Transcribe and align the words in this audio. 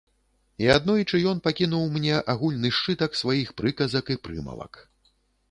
І 0.63 0.69
аднойчы 0.75 1.19
ён 1.31 1.41
пакінуў 1.47 1.85
мне 1.97 2.15
агульны 2.35 2.73
сшытак 2.79 3.11
сваіх 3.21 3.53
прыказак 3.63 4.05
і 4.17 4.21
прымавак. 4.27 4.73